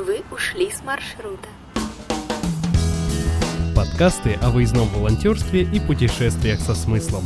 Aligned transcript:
Вы 0.00 0.24
ушли 0.30 0.70
с 0.70 0.82
маршрута. 0.82 1.46
Подкасты 3.76 4.38
о 4.42 4.50
выездном 4.50 4.88
волонтерстве 4.88 5.62
и 5.62 5.80
путешествиях 5.80 6.60
со 6.60 6.74
смыслом. 6.74 7.22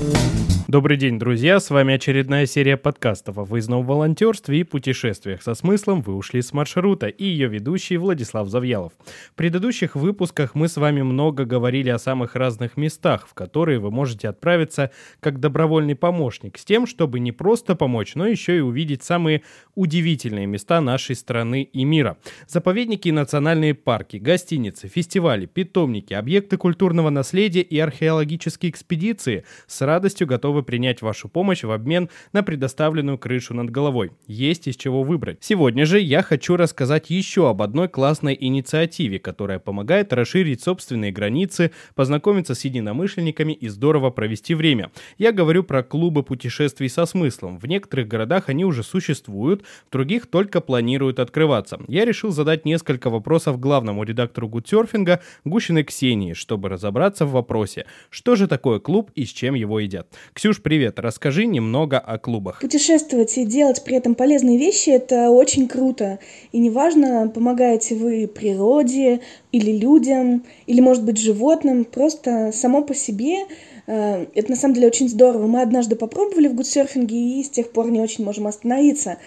Добрый 0.69 0.97
день, 0.97 1.19
друзья! 1.19 1.61
С 1.61 1.71
вами 1.71 1.95
очередная 1.95 2.47
серия 2.47 2.77
подкастов 2.77 3.39
о 3.39 3.45
выездном 3.45 3.85
волонтерстве 3.87 4.61
и 4.61 4.65
путешествиях 4.65 5.43
со 5.43 5.55
смыслом 5.55 6.03
«Вы 6.03 6.15
ушли 6.15 6.43
с 6.43 6.53
маршрута» 6.53 7.07
и 7.07 7.25
ее 7.25 7.49
ведущий 7.49 7.97
Владислав 7.97 8.49
Завьялов. 8.49 8.93
В 9.31 9.35
предыдущих 9.35 9.95
выпусках 9.95 10.55
мы 10.55 10.69
с 10.69 10.77
вами 10.77 11.03
много 11.03 11.45
говорили 11.45 11.91
о 11.91 11.99
самых 11.99 12.35
разных 12.35 12.77
местах, 12.77 13.27
в 13.29 13.35
которые 13.35 13.79
вы 13.79 13.91
можете 13.91 14.29
отправиться 14.29 14.91
как 15.21 15.39
добровольный 15.39 15.95
помощник, 15.95 16.59
с 16.59 16.65
тем, 16.65 16.87
чтобы 16.87 17.21
не 17.21 17.31
просто 17.31 17.75
помочь, 17.75 18.15
но 18.15 18.27
еще 18.27 18.57
и 18.57 18.61
увидеть 18.61 19.03
самые 19.05 19.43
удивительные 19.75 20.47
места 20.47 20.81
нашей 20.81 21.15
страны 21.15 21.63
и 21.63 21.85
мира. 21.85 22.17
Заповедники 22.49 23.09
и 23.09 23.13
национальные 23.13 23.75
парки, 23.75 24.17
гостиницы, 24.17 24.89
фестивали, 24.89 25.47
питомники, 25.47 26.15
объекты 26.15 26.34
культурного 26.41 27.11
наследия 27.11 27.63
и 27.63 27.79
археологические 27.79 28.71
экспедиции 28.71 29.45
с 29.67 29.81
радостью 29.81 30.27
готовы 30.27 30.63
принять 30.63 31.03
вашу 31.03 31.29
помощь 31.29 31.63
в 31.63 31.71
обмен 31.71 32.09
на 32.33 32.43
предоставленную 32.43 33.19
крышу 33.19 33.55
над 33.55 33.71
головой. 33.71 34.13
Есть 34.27 34.67
из 34.69 34.77
чего 34.77 35.03
выбрать. 35.03 35.39
Сегодня 35.41 35.87
же 35.87 36.01
я 36.01 36.23
хочу 36.23 36.57
рассказать 36.57 37.11
еще 37.11 37.49
об 37.49 37.63
одной 37.63 37.89
классной 37.89 38.37
инициативе, 38.39 39.19
которая 39.19 39.59
помогает 39.59 40.13
расширить 40.13 40.63
собственные 40.63 41.13
границы, 41.13 41.71
познакомиться 41.95 42.55
с 42.55 42.65
единомышленниками 42.65 43.53
и 43.53 43.69
здорово 43.69 44.11
провести 44.11 44.55
время. 44.55 44.91
Я 45.19 45.33
говорю 45.33 45.65
про 45.65 45.83
клубы 45.83 46.23
путешествий 46.23 46.89
со 46.89 47.07
смыслом. 47.07 47.59
В 47.59 47.67
некоторых 47.67 48.09
городах 48.09 48.49
они 48.49 48.65
уже 48.65 48.83
существуют, 48.83 49.65
в 49.89 49.93
других 49.93 50.27
только 50.27 50.61
планируют 50.61 51.19
открываться. 51.19 51.81
Я 51.89 52.05
решил 52.05 52.31
задать 52.31 52.65
несколько 52.65 53.11
вопросов 53.11 53.61
главному 53.61 54.03
редактору 54.05 54.49
Гудсерфинга 54.49 55.21
Гущиной 55.45 55.85
Ксении, 55.85 56.24
чтобы 56.33 56.69
разобраться 56.69 57.27
в 57.27 57.33
вопросе, 57.33 57.85
что 58.09 58.37
же 58.37 58.49
такое 58.49 58.79
клуб 58.79 59.11
и 59.15 59.27
с 59.27 59.29
чем 59.29 59.55
его 59.55 59.81
едят. 59.81 60.09
Ксюш, 60.33 60.63
привет, 60.63 60.99
расскажи 60.99 61.47
немного 61.47 61.99
о 61.99 62.19
клубах. 62.19 62.61
Путешествовать 62.61 63.37
и 63.37 63.45
делать 63.45 63.83
при 63.85 63.97
этом 63.97 64.15
полезные 64.15 64.59
вещи– 64.59 64.89
это 64.91 65.31
очень 65.31 65.69
круто. 65.69 66.19
И 66.53 66.59
неважно, 66.59 67.31
помогаете 67.35 67.95
вы 67.97 68.27
природе 68.27 69.21
или 69.53 69.73
людям, 69.77 70.45
или, 70.67 70.81
может 70.81 71.05
быть, 71.05 71.19
животным, 71.19 71.85
просто 71.85 72.51
само 72.53 72.83
по 72.83 72.95
себе 72.95 73.45
э, 73.87 74.27
это 74.35 74.51
на 74.51 74.57
самом 74.57 74.75
деле 74.75 74.87
очень 74.87 75.09
здорово. 75.09 75.47
Мы 75.47 75.63
однажды 75.63 75.97
попробовали 75.97 76.49
в 76.49 76.55
гудсерфинге 76.55 77.41
и 77.41 77.43
с 77.43 77.51
тех 77.51 77.71
пор 77.71 77.91
не 77.91 78.01
очень 78.01 78.25
можем 78.25 78.47
остановиться. 78.47 79.19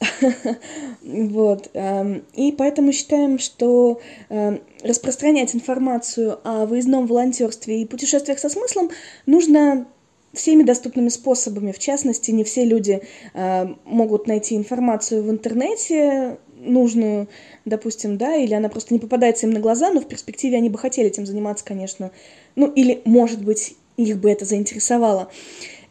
Вот. 1.02 1.70
Эм, 1.74 2.24
и 2.34 2.52
поэтому 2.52 2.92
считаем, 2.92 3.38
что 3.38 4.00
эм, 4.28 4.60
распространять 4.82 5.54
информацию 5.54 6.38
о 6.44 6.66
выездном 6.66 7.06
волонтерстве 7.06 7.82
и 7.82 7.86
путешествиях 7.86 8.38
со 8.38 8.48
смыслом 8.48 8.90
нужно 9.26 9.86
всеми 10.34 10.62
доступными 10.62 11.08
способами. 11.08 11.72
В 11.72 11.78
частности, 11.78 12.30
не 12.30 12.44
все 12.44 12.64
люди 12.64 13.02
э, 13.34 13.66
могут 13.84 14.26
найти 14.26 14.56
информацию 14.56 15.22
в 15.22 15.30
интернете 15.30 16.38
нужную, 16.56 17.28
допустим, 17.64 18.16
да, 18.16 18.36
или 18.36 18.54
она 18.54 18.68
просто 18.68 18.94
не 18.94 19.00
попадается 19.00 19.46
им 19.46 19.52
на 19.52 19.60
глаза, 19.60 19.92
но 19.92 20.00
в 20.00 20.08
перспективе 20.08 20.56
они 20.56 20.70
бы 20.70 20.78
хотели 20.78 21.08
этим 21.08 21.26
заниматься, 21.26 21.64
конечно. 21.64 22.10
Ну, 22.56 22.66
или, 22.66 23.02
может 23.04 23.44
быть, 23.44 23.76
их 23.96 24.18
бы 24.18 24.30
это 24.30 24.44
заинтересовало. 24.44 25.30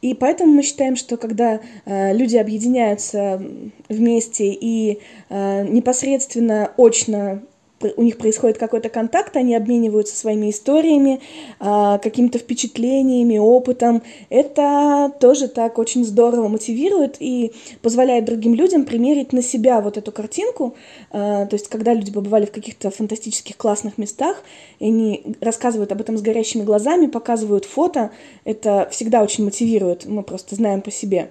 И 0.03 0.13
поэтому 0.13 0.51
мы 0.51 0.63
считаем, 0.63 0.97
что 0.97 1.15
когда 1.15 1.61
э, 1.85 2.13
люди 2.13 2.35
объединяются 2.35 3.41
вместе 3.87 4.47
и 4.51 4.99
э, 5.29 5.65
непосредственно 5.65 6.73
очно 6.75 7.41
у 7.95 8.03
них 8.03 8.17
происходит 8.17 8.57
какой-то 8.57 8.89
контакт, 8.89 9.35
они 9.35 9.55
обмениваются 9.55 10.15
своими 10.15 10.49
историями, 10.49 11.21
а, 11.59 11.97
какими-то 11.97 12.39
впечатлениями, 12.39 13.37
опытом. 13.37 14.01
Это 14.29 15.11
тоже 15.19 15.47
так 15.47 15.79
очень 15.79 16.05
здорово 16.05 16.47
мотивирует 16.47 17.17
и 17.19 17.53
позволяет 17.81 18.25
другим 18.25 18.53
людям 18.53 18.85
примерить 18.85 19.33
на 19.33 19.41
себя 19.41 19.81
вот 19.81 19.97
эту 19.97 20.11
картинку. 20.11 20.75
А, 21.11 21.45
то 21.45 21.55
есть, 21.55 21.67
когда 21.67 21.93
люди 21.93 22.11
побывали 22.11 22.45
в 22.45 22.51
каких-то 22.51 22.91
фантастических 22.91 23.57
классных 23.57 23.97
местах, 23.97 24.43
и 24.79 24.85
они 24.85 25.23
рассказывают 25.41 25.91
об 25.91 26.01
этом 26.01 26.17
с 26.17 26.21
горящими 26.21 26.63
глазами, 26.63 27.07
показывают 27.07 27.65
фото, 27.65 28.11
это 28.45 28.87
всегда 28.91 29.23
очень 29.23 29.45
мотивирует, 29.45 30.05
мы 30.05 30.23
просто 30.23 30.55
знаем 30.55 30.81
по 30.81 30.91
себе. 30.91 31.29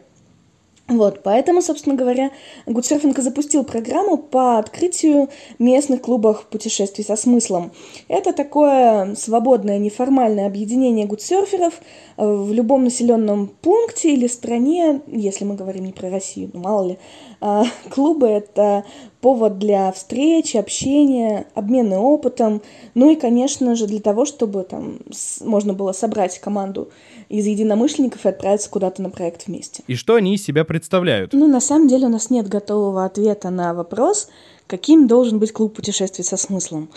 Вот, 0.88 1.22
поэтому, 1.22 1.62
собственно 1.62 1.94
говоря, 1.94 2.32
Гудсерфинг 2.66 3.19
запустил 3.19 3.65
программу 3.65 4.19
по 4.19 4.59
открытию 4.59 5.28
местных 5.59 6.03
клубов 6.03 6.47
путешествий 6.47 7.04
со 7.04 7.15
смыслом. 7.15 7.70
Это 8.09 8.32
такое 8.32 9.15
свободное, 9.15 9.78
неформальное 9.78 10.47
объединение 10.47 11.06
гудсерферов 11.06 11.75
э, 12.16 12.26
в 12.26 12.53
любом 12.53 12.84
населенном 12.84 13.48
пункте 13.62 14.12
или 14.12 14.26
стране, 14.26 15.00
если 15.06 15.44
мы 15.44 15.54
говорим 15.54 15.84
не 15.84 15.93
про 15.93 16.10
Россию, 16.10 16.50
ну 16.53 16.60
мало 16.60 16.88
ли. 16.88 16.99
А, 17.41 17.64
клубы— 17.91 18.26
это 18.28 18.84
повод 19.22 19.58
для 19.58 19.90
встреч, 19.92 20.56
общения, 20.56 21.46
обмена 21.54 22.00
опытом, 22.00 22.60
ну 22.94 23.08
и, 23.08 23.14
конечно 23.16 23.76
же, 23.76 23.86
для 23.86 24.00
того, 24.00 24.26
чтобы 24.26 24.64
там 24.64 24.98
можно 25.40 25.72
было 25.72 25.92
собрать 25.92 26.38
команду 26.40 26.90
из 27.28 27.46
единомышленников 27.46 28.26
и 28.26 28.28
отправиться 28.28 28.68
куда-то 28.68 29.00
на 29.00 29.10
проект 29.10 29.46
вместе. 29.46 29.84
И 29.86 29.94
что 29.94 30.16
они 30.16 30.34
из 30.34 30.44
себя 30.44 30.64
представляют? 30.64 31.32
Ну, 31.32 31.46
на 31.46 31.60
самом 31.60 31.86
деле 31.86 32.06
у 32.06 32.10
нас 32.10 32.30
нет 32.30 32.48
готового 32.48 33.04
ответа 33.04 33.50
на 33.50 33.72
вопрос, 33.74 34.28
каким 34.66 35.06
должен 35.06 35.38
быть 35.38 35.52
клуб 35.52 35.74
путешествий 35.74 36.24
со 36.24 36.36
смыслом. 36.36 36.90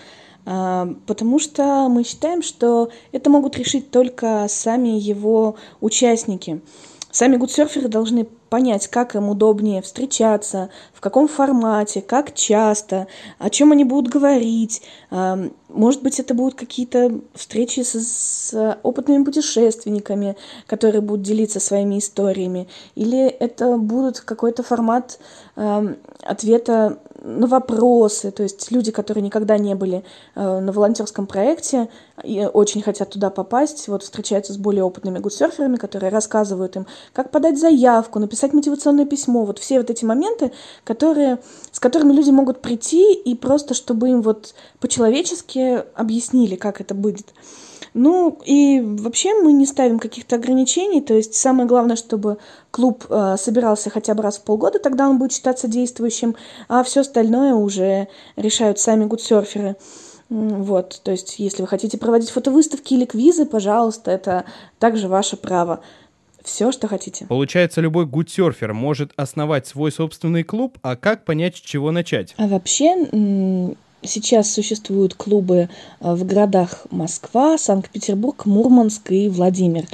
А, 0.47 0.89
потому 1.05 1.37
что 1.37 1.87
мы 1.89 2.03
считаем, 2.03 2.41
что 2.41 2.89
это 3.11 3.29
могут 3.29 3.55
решить 3.55 3.91
только 3.91 4.47
сами 4.49 4.99
его 4.99 5.57
участники. 5.79 6.59
Сами 7.11 7.37
гудсерферы 7.37 7.87
должны 7.87 8.27
понять, 8.55 8.87
как 8.87 9.15
им 9.15 9.27
удобнее 9.27 9.81
встречаться, 9.81 10.69
в 10.93 11.01
каком 11.01 11.27
формате, 11.27 12.01
как 12.01 12.33
часто, 12.33 13.07
о 13.37 13.49
чем 13.49 13.73
они 13.73 13.83
будут 13.83 14.09
говорить. 14.09 14.81
Может 15.75 16.01
быть, 16.03 16.19
это 16.19 16.33
будут 16.33 16.55
какие-то 16.55 17.19
встречи 17.33 17.81
с, 17.81 17.93
с 17.99 18.77
опытными 18.81 19.23
путешественниками, 19.23 20.37
которые 20.67 21.01
будут 21.01 21.21
делиться 21.21 21.59
своими 21.59 21.99
историями. 21.99 22.67
Или 22.95 23.27
это 23.27 23.77
будет 23.77 24.21
какой-то 24.21 24.63
формат 24.63 25.19
ответа 26.23 26.99
на 27.25 27.47
вопросы, 27.47 28.31
то 28.31 28.43
есть 28.43 28.71
люди, 28.71 28.91
которые 28.91 29.23
никогда 29.23 29.57
не 29.57 29.73
были 29.73 30.03
э, 30.35 30.59
на 30.59 30.71
волонтерском 30.71 31.25
проекте 31.25 31.89
и 32.23 32.45
очень 32.45 32.83
хотят 32.83 33.09
туда 33.09 33.29
попасть, 33.31 33.87
вот 33.87 34.03
встречаются 34.03 34.53
с 34.53 34.57
более 34.57 34.83
опытными 34.83 35.17
гудсерферами, 35.19 35.77
которые 35.77 36.11
рассказывают 36.11 36.75
им, 36.75 36.85
как 37.13 37.31
подать 37.31 37.59
заявку, 37.59 38.19
написать 38.19 38.53
мотивационное 38.53 39.05
письмо, 39.05 39.43
вот 39.43 39.57
все 39.57 39.79
вот 39.79 39.89
эти 39.89 40.05
моменты, 40.05 40.51
которые, 40.83 41.39
с 41.71 41.79
которыми 41.79 42.13
люди 42.13 42.29
могут 42.29 42.61
прийти 42.61 43.13
и 43.13 43.33
просто, 43.33 43.73
чтобы 43.73 44.09
им 44.09 44.21
вот 44.21 44.53
по-человечески 44.79 45.57
объяснили, 45.95 46.55
как 46.55 46.81
это 46.81 46.93
будет. 46.93 47.33
Ну 47.93 48.37
и 48.43 48.81
вообще 48.81 49.33
мы 49.35 49.53
не 49.53 49.65
ставим 49.65 49.99
каких-то 49.99 50.35
ограничений, 50.35 51.01
то 51.01 51.13
есть 51.13 51.35
самое 51.35 51.65
главное, 51.65 51.95
чтобы 51.95 52.37
клуб 52.69 53.05
э, 53.09 53.35
собирался 53.37 53.89
хотя 53.89 54.13
бы 54.13 54.21
раз 54.21 54.37
в 54.37 54.43
полгода, 54.43 54.79
тогда 54.79 55.07
он 55.07 55.17
будет 55.17 55.31
считаться 55.31 55.69
действующим, 55.69 56.35
а 56.67 56.83
все 56.83 57.01
остальное 57.01 57.53
уже 57.53 58.09
решают 58.35 58.79
сами 58.79 59.05
гудсерферы. 59.05 59.77
Вот, 60.27 60.99
то 61.03 61.11
есть 61.11 61.39
если 61.39 61.61
вы 61.61 61.69
хотите 61.69 61.97
проводить 61.97 62.31
фотовыставки 62.31 62.95
или 62.95 63.05
квизы, 63.05 63.45
пожалуйста, 63.45 64.11
это 64.11 64.43
также 64.77 65.07
ваше 65.07 65.37
право. 65.37 65.79
Все, 66.43 66.71
что 66.71 66.87
хотите. 66.87 67.25
Получается, 67.25 67.81
любой 67.81 68.05
гудсерфер 68.05 68.73
может 68.73 69.11
основать 69.15 69.67
свой 69.67 69.91
собственный 69.91 70.43
клуб, 70.43 70.77
а 70.83 70.95
как 70.95 71.25
понять, 71.25 71.57
с 71.57 71.59
чего 71.59 71.91
начать? 71.91 72.35
А 72.37 72.47
вообще, 72.47 73.07
Сейчас 74.05 74.51
существуют 74.51 75.13
клубы 75.13 75.69
э, 75.99 76.13
в 76.13 76.25
городах 76.25 76.85
Москва, 76.91 77.57
Санкт-Петербург, 77.57 78.45
Мурманск 78.45 79.11
и 79.11 79.29
Владимир. 79.29 79.85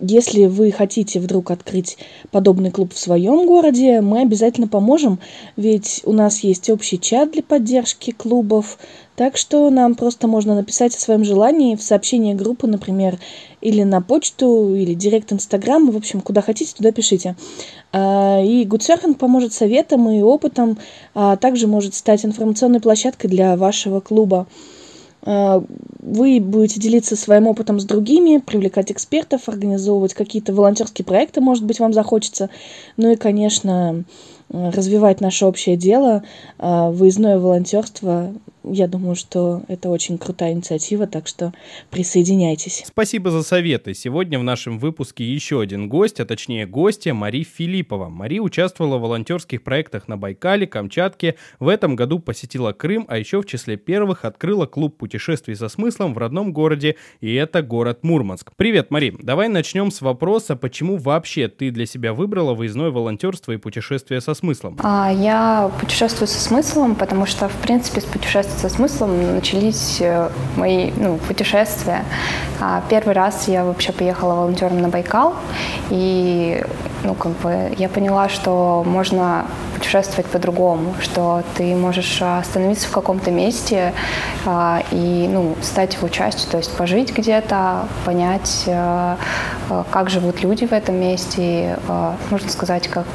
Если 0.00 0.46
вы 0.46 0.70
хотите 0.70 1.18
вдруг 1.18 1.50
открыть 1.50 1.98
подобный 2.30 2.70
клуб 2.70 2.92
в 2.94 2.98
своем 2.98 3.46
городе, 3.46 4.00
мы 4.00 4.20
обязательно 4.20 4.68
поможем, 4.68 5.18
ведь 5.56 6.02
у 6.04 6.12
нас 6.12 6.40
есть 6.40 6.70
общий 6.70 7.00
чат 7.00 7.32
для 7.32 7.42
поддержки 7.42 8.12
клубов, 8.12 8.78
так 9.16 9.36
что 9.36 9.68
нам 9.70 9.96
просто 9.96 10.28
можно 10.28 10.54
написать 10.54 10.94
о 10.94 11.00
своем 11.00 11.24
желании 11.24 11.74
в 11.74 11.82
сообщение 11.82 12.36
группы, 12.36 12.68
например, 12.68 13.18
или 13.60 13.82
на 13.82 14.00
почту, 14.00 14.72
или 14.76 14.94
директ 14.94 15.32
Инстаграм, 15.32 15.90
в 15.90 15.96
общем, 15.96 16.20
куда 16.20 16.42
хотите, 16.42 16.72
туда 16.76 16.92
пишите. 16.92 17.34
А, 17.92 18.40
и 18.40 18.64
Гудсерфинг 18.64 19.18
поможет 19.18 19.52
советом 19.52 20.08
и 20.08 20.22
опытом, 20.22 20.78
а 21.14 21.34
также 21.36 21.66
может 21.66 21.96
стать 21.96 22.24
информационной 22.24 22.78
площадкой 22.78 23.26
для 23.26 23.56
вашего 23.56 23.98
клуба. 23.98 24.46
А, 25.22 25.62
вы 26.00 26.40
будете 26.40 26.80
делиться 26.80 27.16
своим 27.16 27.46
опытом 27.46 27.80
с 27.80 27.84
другими, 27.84 28.38
привлекать 28.38 28.92
экспертов, 28.92 29.48
организовывать 29.48 30.14
какие-то 30.14 30.54
волонтерские 30.54 31.04
проекты, 31.04 31.40
может 31.40 31.64
быть, 31.64 31.80
вам 31.80 31.92
захочется. 31.92 32.50
Ну 32.96 33.12
и, 33.12 33.16
конечно, 33.16 34.04
развивать 34.50 35.20
наше 35.20 35.46
общее 35.46 35.76
дело, 35.76 36.22
выездное 36.58 37.38
волонтерство 37.38 38.32
я 38.70 38.86
думаю, 38.86 39.14
что 39.14 39.62
это 39.68 39.88
очень 39.88 40.18
крутая 40.18 40.52
инициатива, 40.52 41.06
так 41.06 41.26
что 41.26 41.52
присоединяйтесь. 41.90 42.84
Спасибо 42.86 43.30
за 43.30 43.42
советы. 43.42 43.94
Сегодня 43.94 44.38
в 44.38 44.42
нашем 44.42 44.78
выпуске 44.78 45.24
еще 45.24 45.60
один 45.60 45.88
гость, 45.88 46.20
а 46.20 46.26
точнее 46.26 46.66
гостья 46.66 47.14
Мари 47.14 47.44
Филиппова. 47.44 48.08
Мари 48.08 48.40
участвовала 48.40 48.98
в 48.98 49.02
волонтерских 49.02 49.62
проектах 49.62 50.08
на 50.08 50.16
Байкале, 50.16 50.66
Камчатке. 50.66 51.36
В 51.60 51.68
этом 51.68 51.96
году 51.96 52.18
посетила 52.18 52.72
Крым, 52.72 53.06
а 53.08 53.16
еще 53.16 53.40
в 53.40 53.46
числе 53.46 53.76
первых 53.76 54.24
открыла 54.24 54.66
клуб 54.66 54.96
путешествий 54.98 55.56
со 55.56 55.68
смыслом 55.68 56.12
в 56.12 56.18
родном 56.18 56.52
городе, 56.52 56.96
и 57.20 57.32
это 57.34 57.62
город 57.62 58.00
Мурманск. 58.02 58.52
Привет, 58.56 58.90
Мари. 58.90 59.14
Давай 59.22 59.48
начнем 59.48 59.90
с 59.90 60.02
вопроса, 60.02 60.56
почему 60.56 60.96
вообще 60.96 61.48
ты 61.48 61.70
для 61.70 61.86
себя 61.86 62.12
выбрала 62.12 62.54
выездное 62.54 62.90
волонтерство 62.90 63.52
и 63.52 63.56
путешествие 63.56 64.20
со 64.20 64.34
смыслом? 64.38 64.76
А, 64.82 65.10
я 65.12 65.70
путешествую 65.80 66.28
со 66.28 66.40
смыслом, 66.40 66.94
потому 66.94 67.26
что, 67.26 67.48
в 67.48 67.56
принципе, 67.56 68.00
с 68.00 68.04
путешествием 68.04 68.58
со 68.58 68.68
смыслом 68.68 69.34
начались 69.34 69.98
э, 70.00 70.30
мои 70.56 70.90
ну, 70.96 71.18
путешествия. 71.18 72.04
А, 72.60 72.82
первый 72.88 73.14
раз 73.14 73.48
я 73.48 73.64
вообще 73.64 73.92
поехала 73.92 74.34
волонтером 74.34 74.80
на 74.80 74.88
Байкал, 74.88 75.34
и 75.90 76.64
ну, 77.04 77.14
как 77.14 77.32
бы 77.38 77.74
я 77.78 77.88
поняла, 77.88 78.28
что 78.28 78.84
можно 78.86 79.46
путешествовать 79.74 80.26
по-другому, 80.26 80.94
что 81.00 81.42
ты 81.56 81.74
можешь 81.76 82.20
остановиться 82.20 82.88
в 82.88 82.90
каком-то 82.90 83.30
месте 83.30 83.92
а, 84.44 84.82
и 84.90 85.28
ну, 85.30 85.56
стать 85.62 85.94
его 85.94 86.08
частью, 86.08 86.50
то 86.50 86.58
есть 86.58 86.76
пожить 86.76 87.16
где-то, 87.16 87.88
понять, 88.04 88.64
а, 88.66 89.16
как 89.90 90.10
живут 90.10 90.42
люди 90.42 90.64
в 90.64 90.72
этом 90.72 90.96
месте, 90.96 91.78
а, 91.88 92.16
можно 92.30 92.48
сказать, 92.48 92.88
как 92.88 93.06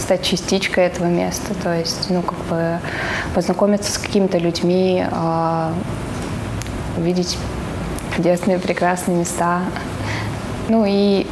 стать 0.00 0.22
частичкой 0.22 0.86
этого 0.86 1.06
места, 1.06 1.54
то 1.62 1.76
есть, 1.76 2.10
ну, 2.10 2.22
как 2.22 2.38
бы 2.46 2.78
познакомиться 3.34 3.92
с 3.92 3.98
какими-то 3.98 4.38
людьми, 4.38 5.04
э, 5.08 5.72
увидеть 6.96 7.38
чудесные, 8.16 8.58
прекрасные 8.58 9.18
места. 9.18 9.60
Ну 10.68 10.84
и 10.86 11.26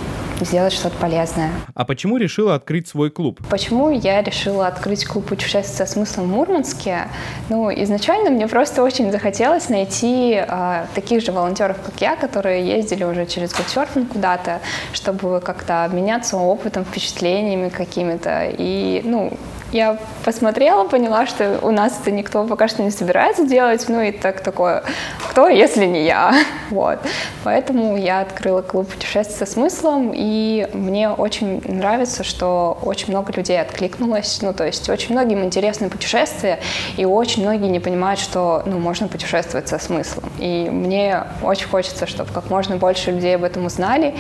сделать 0.45 0.73
что-то 0.73 0.97
полезное. 0.97 1.51
А 1.75 1.85
почему 1.85 2.17
решила 2.17 2.55
открыть 2.55 2.89
свой 2.89 3.11
клуб? 3.11 3.41
Почему 3.49 3.91
я 3.91 4.23
решила 4.23 4.67
открыть 4.67 5.05
клуб 5.05 5.27
путешествий 5.27 5.77
со 5.77 5.87
смыслом 5.87 6.27
в 6.27 6.29
Мурманске? 6.29 7.09
Ну, 7.49 7.71
изначально 7.71 8.31
мне 8.31 8.47
просто 8.47 8.83
очень 8.83 9.11
захотелось 9.11 9.69
найти 9.69 10.35
э, 10.35 10.87
таких 10.95 11.23
же 11.23 11.33
волонтеров, 11.33 11.77
как 11.85 12.01
я, 12.01 12.17
которые 12.17 12.67
ездили 12.67 13.05
уже 13.05 13.27
через 13.27 13.53
гудсерфинг 13.55 14.13
куда-то, 14.13 14.61
чтобы 14.93 15.41
как-то 15.41 15.85
обменяться 15.85 16.37
опытом, 16.37 16.85
впечатлениями 16.85 17.69
какими-то. 17.69 18.49
И, 18.57 19.03
ну, 19.05 19.33
я 19.73 19.99
посмотрела, 20.25 20.89
поняла, 20.89 21.27
что 21.27 21.59
у 21.63 21.71
нас 21.71 21.99
это 22.01 22.11
никто 22.11 22.45
пока 22.45 22.69
что 22.69 22.83
не 22.83 22.91
собирается 22.91 23.47
делать, 23.47 23.85
ну 23.89 24.01
и 24.01 24.13
так 24.13 24.41
такое, 24.41 24.83
кто, 25.29 25.49
если 25.49 25.85
не 25.87 26.05
я, 26.05 26.35
вот. 26.71 26.99
Поэтому 27.45 27.97
я 27.97 28.21
открыла 28.21 28.63
клуб 28.63 28.89
путешествий 28.89 29.37
со 29.37 29.47
смыслом, 29.47 30.13
и 30.15 30.69
мне 30.73 31.11
очень 31.11 31.63
нравится, 31.67 32.25
что 32.25 32.79
очень 32.83 33.11
много 33.11 33.33
людей 33.33 33.61
откликнулось, 33.61 34.41
ну 34.43 34.53
то 34.53 34.65
есть 34.65 34.89
очень 34.89 35.13
многим 35.13 35.45
интересны 35.45 35.91
путешествия, 35.91 36.59
и 36.97 37.05
очень 37.05 37.43
многие 37.43 37.69
не 37.69 37.81
понимают, 37.81 38.21
что, 38.21 38.63
ну, 38.67 38.79
можно 38.79 39.09
путешествовать 39.09 39.69
со 39.69 39.79
смыслом. 39.79 40.25
И 40.39 40.69
мне 40.71 41.25
очень 41.43 41.69
хочется, 41.69 42.07
чтобы 42.07 42.33
как 42.33 42.51
можно 42.51 42.77
больше 42.77 43.11
людей 43.11 43.37
об 43.37 43.45
этом 43.45 43.67
узнали, 43.67 44.15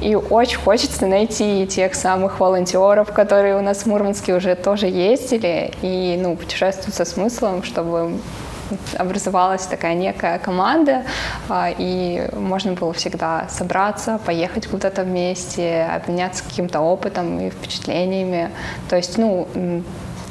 и 0.00 0.14
очень 0.14 0.58
хочется 0.58 1.06
найти 1.06 1.66
тех 1.66 1.94
самых 1.94 2.40
волонтеров, 2.40 3.12
которые 3.12 3.56
у 3.56 3.62
нас 3.62 3.82
в 3.82 3.86
Мурманске 3.86 4.34
уже 4.34 4.54
тоже 4.54 4.86
ездили 4.86 5.72
и 5.82 6.18
ну, 6.22 6.36
путешествуют 6.36 6.94
со 6.94 7.04
смыслом, 7.04 7.62
чтобы 7.62 8.12
образовалась 8.98 9.66
такая 9.66 9.94
некая 9.94 10.38
команда, 10.38 11.04
а, 11.48 11.70
и 11.76 12.28
можно 12.34 12.72
было 12.72 12.92
всегда 12.92 13.46
собраться, 13.48 14.18
поехать 14.24 14.66
куда-то 14.66 15.02
вместе, 15.02 15.84
обменяться 15.84 16.44
каким-то 16.44 16.80
опытом 16.80 17.40
и 17.40 17.50
впечатлениями. 17.50 18.50
То 18.88 18.96
есть, 18.96 19.18
ну, 19.18 19.48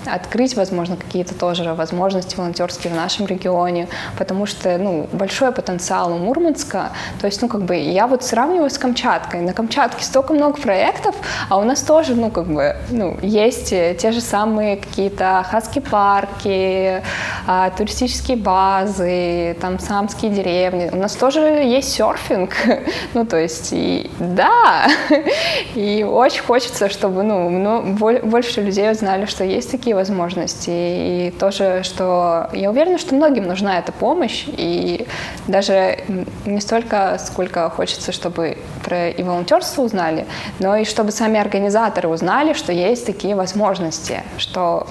открыть, 0.05 0.55
возможно, 0.55 0.95
какие-то 0.97 1.35
тоже 1.35 1.73
возможности 1.73 2.35
волонтерские 2.35 2.93
в 2.93 2.95
нашем 2.95 3.25
регионе, 3.25 3.87
потому 4.17 4.45
что, 4.45 4.77
ну, 4.77 5.07
большой 5.11 5.51
потенциал 5.51 6.13
у 6.13 6.17
Мурманска, 6.17 6.91
то 7.19 7.27
есть, 7.27 7.41
ну, 7.41 7.47
как 7.47 7.63
бы, 7.63 7.75
я 7.75 8.07
вот 8.07 8.23
сравниваю 8.23 8.69
с 8.69 8.77
Камчаткой, 8.77 9.41
на 9.41 9.53
Камчатке 9.53 10.03
столько 10.03 10.33
много 10.33 10.59
проектов, 10.59 11.15
а 11.49 11.57
у 11.57 11.63
нас 11.63 11.81
тоже, 11.81 12.15
ну, 12.15 12.29
как 12.31 12.47
бы, 12.47 12.75
ну, 12.89 13.17
есть 13.21 13.69
те 13.69 14.11
же 14.11 14.21
самые 14.21 14.77
какие-то 14.77 15.45
хаски-парки, 15.49 17.03
а, 17.47 17.69
туристические 17.71 18.37
базы, 18.37 19.55
там, 19.61 19.79
самские 19.79 20.31
деревни, 20.31 20.89
у 20.91 20.97
нас 20.97 21.15
тоже 21.15 21.39
есть 21.39 21.93
серфинг, 21.93 22.53
ну, 23.13 23.25
то 23.25 23.37
есть, 23.37 23.69
и 23.71 24.09
да, 24.19 24.87
и 25.75 26.03
очень 26.03 26.41
хочется, 26.41 26.89
чтобы, 26.89 27.23
ну, 27.23 27.95
больше 28.23 28.61
людей 28.61 28.91
узнали, 28.91 29.25
что 29.25 29.43
есть 29.43 29.71
такие 29.71 29.90
такие 29.91 29.95
возможности. 29.95 30.69
И 30.69 31.33
тоже, 31.39 31.81
что 31.83 32.49
я 32.53 32.69
уверена, 32.69 32.97
что 32.97 33.15
многим 33.15 33.47
нужна 33.47 33.79
эта 33.79 33.91
помощь. 33.91 34.45
И 34.47 35.07
даже 35.47 35.97
не 36.45 36.61
столько, 36.61 37.19
сколько 37.19 37.69
хочется, 37.69 38.11
чтобы 38.11 38.57
про 38.83 39.09
и 39.09 39.23
волонтерство 39.23 39.83
узнали, 39.83 40.25
но 40.59 40.77
и 40.77 40.85
чтобы 40.85 41.11
сами 41.11 41.39
организаторы 41.39 42.07
узнали, 42.07 42.53
что 42.53 42.71
есть 42.71 43.05
такие 43.05 43.35
возможности, 43.35 44.23
что 44.37 44.87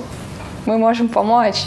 мы 0.67 0.77
можем 0.79 1.09
помочь. 1.09 1.65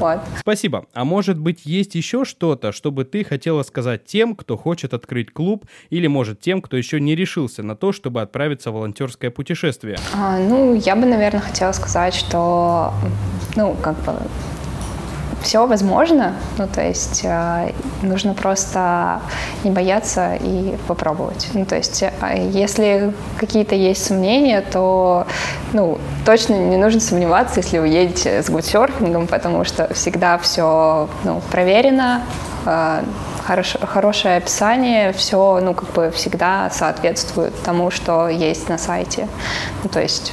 Вот. 0.00 0.18
Спасибо. 0.40 0.86
А 0.94 1.04
может 1.04 1.38
быть, 1.38 1.66
есть 1.66 1.94
еще 1.94 2.24
что-то, 2.24 2.72
чтобы 2.72 3.04
ты 3.04 3.22
хотела 3.22 3.62
сказать 3.62 4.06
тем, 4.06 4.34
кто 4.34 4.56
хочет 4.56 4.94
открыть 4.94 5.30
клуб, 5.30 5.66
или, 5.90 6.06
может, 6.06 6.40
тем, 6.40 6.62
кто 6.62 6.78
еще 6.78 7.00
не 7.00 7.14
решился 7.14 7.62
на 7.62 7.76
то, 7.76 7.92
чтобы 7.92 8.22
отправиться 8.22 8.70
в 8.70 8.74
волонтерское 8.74 9.30
путешествие? 9.30 9.98
А, 10.14 10.38
ну, 10.38 10.74
я 10.74 10.96
бы, 10.96 11.04
наверное, 11.04 11.40
хотела 11.40 11.72
сказать, 11.72 12.14
что, 12.14 12.94
ну, 13.56 13.76
как 13.82 13.96
бы 14.04 14.14
все 15.42 15.66
возможно, 15.66 16.34
ну 16.58 16.68
то 16.68 16.82
есть 16.82 17.22
э, 17.24 17.72
нужно 18.02 18.34
просто 18.34 19.20
не 19.64 19.70
бояться 19.70 20.34
и 20.34 20.76
попробовать. 20.86 21.48
Ну 21.54 21.64
то 21.64 21.76
есть 21.76 22.02
э, 22.02 22.10
если 22.50 23.12
какие-то 23.38 23.74
есть 23.74 24.04
сомнения, 24.04 24.60
то 24.60 25.26
ну 25.72 25.98
точно 26.24 26.54
не 26.54 26.76
нужно 26.76 27.00
сомневаться, 27.00 27.60
если 27.60 27.78
вы 27.78 27.88
едете 27.88 28.42
с 28.42 28.50
гудсерфингом, 28.50 29.26
потому 29.26 29.64
что 29.64 29.92
всегда 29.94 30.38
все 30.38 31.08
ну, 31.24 31.40
проверено, 31.50 32.22
э, 32.66 33.02
хорош, 33.46 33.76
хорошее 33.80 34.36
описание, 34.36 35.12
все 35.12 35.60
ну 35.60 35.74
как 35.74 35.90
бы 35.90 36.10
всегда 36.10 36.70
соответствует 36.70 37.60
тому, 37.62 37.90
что 37.90 38.28
есть 38.28 38.68
на 38.68 38.78
сайте. 38.78 39.28
Ну 39.82 39.88
то 39.88 40.00
есть 40.00 40.32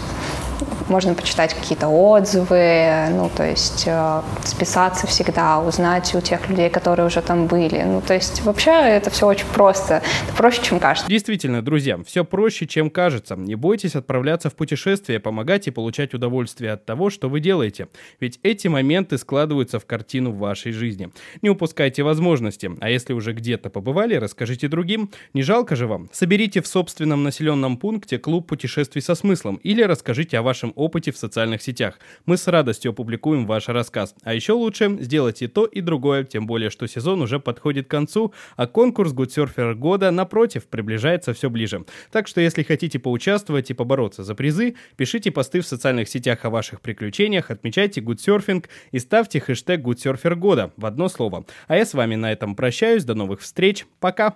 можно 0.90 1.14
почитать 1.14 1.54
какие-то 1.54 1.88
отзывы, 1.88 3.08
ну, 3.12 3.30
то 3.36 3.48
есть 3.48 3.84
э, 3.88 4.22
списаться 4.44 5.08
всегда, 5.08 5.60
узнать 5.60 6.14
у 6.16 6.22
тех 6.22 6.50
людей, 6.50 6.70
которые 6.70 7.08
уже 7.08 7.22
там 7.22 7.48
были. 7.48 7.82
Ну, 7.84 8.02
то 8.02 8.14
есть 8.14 8.42
вообще 8.44 8.72
это 8.72 9.10
все 9.10 9.28
очень 9.28 9.48
просто. 9.54 10.02
Это 10.28 10.36
проще, 10.38 10.62
чем 10.64 10.80
кажется. 10.80 11.10
Действительно, 11.10 11.62
друзья, 11.62 12.00
все 12.06 12.24
проще, 12.24 12.68
чем 12.68 12.90
кажется. 12.90 13.36
Не 13.36 13.56
бойтесь 13.56 13.96
отправляться 13.96 14.50
в 14.50 14.56
путешествие, 14.56 15.20
помогать 15.20 15.68
и 15.68 15.72
получать 15.72 16.14
удовольствие 16.14 16.72
от 16.72 16.86
того, 16.86 17.10
что 17.10 17.30
вы 17.30 17.40
делаете. 17.40 17.88
Ведь 18.20 18.40
эти 18.44 18.68
моменты 18.68 19.18
складываются 19.18 19.80
в 19.80 19.86
картину 19.86 20.32
вашей 20.32 20.72
жизни. 20.72 21.10
Не 21.42 21.50
упускайте 21.50 22.04
возможности. 22.04 22.72
А 22.80 22.90
если 22.90 23.14
уже 23.14 23.34
где-то 23.34 23.70
побывали, 23.70 24.16
расскажите 24.16 24.68
другим. 24.68 25.10
Не 25.34 25.44
жалко 25.44 25.76
же 25.76 25.88
вам? 25.88 26.10
Соберите 26.12 26.62
в 26.62 26.68
собственном 26.68 27.24
населенном 27.24 27.78
пункте 27.78 28.18
клуб 28.18 28.48
путешествий 28.48 29.02
со 29.02 29.16
смыслом 29.16 29.56
или 29.64 29.82
расскажите 29.82 30.38
о 30.38 30.42
вашем 30.42 30.74
опыте 30.78 31.12
в 31.12 31.18
социальных 31.18 31.62
сетях. 31.62 32.00
Мы 32.26 32.38
с 32.38 32.48
радостью 32.48 32.92
опубликуем 32.92 33.46
ваш 33.46 33.68
рассказ. 33.68 34.16
А 34.24 34.34
еще 34.34 34.54
лучше 34.54 34.98
сделайте 35.02 35.48
то 35.48 35.66
и 35.66 35.82
другое, 35.82 36.24
тем 36.24 36.48
более, 36.48 36.70
что 36.70 36.88
сезон 36.88 37.22
уже 37.22 37.40
подходит 37.40 37.88
к 37.88 37.92
концу, 37.92 38.34
а 38.56 38.68
конкурс 38.68 39.14
Surfer 39.14 39.74
года, 39.74 40.12
напротив, 40.12 40.68
приближается 40.68 41.34
все 41.34 41.50
ближе. 41.50 41.86
Так 42.12 42.28
что, 42.28 42.40
если 42.40 42.64
хотите 42.64 43.00
поучаствовать 43.00 43.72
и 43.72 43.74
побороться 43.74 44.24
за 44.24 44.36
призы, 44.36 44.76
пишите 44.96 45.32
посты 45.32 45.62
в 45.62 45.68
социальных 45.68 46.08
сетях 46.08 46.46
о 46.46 46.50
ваших 46.50 46.82
приключениях, 46.82 47.52
отмечайте 47.52 48.02
Surfing 48.02 48.66
и 48.92 49.00
ставьте 49.00 49.40
хэштег 49.40 49.82
Surfer 49.82 50.36
года 50.36 50.72
в 50.78 50.86
одно 50.86 51.10
слово. 51.10 51.46
А 51.68 51.76
я 51.76 51.86
с 51.86 51.94
вами 51.94 52.16
на 52.16 52.32
этом 52.32 52.56
прощаюсь. 52.56 53.04
До 53.04 53.16
новых 53.16 53.42
встреч. 53.42 53.86
Пока. 54.00 54.36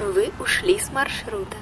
Вы 0.00 0.30
ушли 0.38 0.78
с 0.78 0.90
маршрута. 0.92 1.56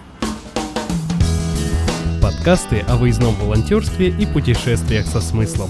Подкасты 2.30 2.84
о 2.86 2.96
выездном 2.96 3.34
волонтерстве 3.34 4.08
и 4.08 4.24
путешествиях 4.24 5.04
со 5.08 5.20
смыслом. 5.20 5.68